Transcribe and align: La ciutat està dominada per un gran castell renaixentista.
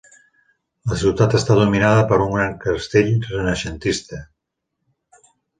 La 0.93 0.97
ciutat 1.01 1.35
està 1.41 1.57
dominada 1.59 2.01
per 2.13 2.19
un 2.25 2.33
gran 2.37 2.57
castell 2.65 3.13
renaixentista. 3.37 4.25